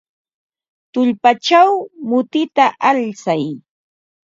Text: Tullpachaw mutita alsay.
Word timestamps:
Tullpachaw 0.93 1.71
mutita 2.09 2.65
alsay. 2.89 3.43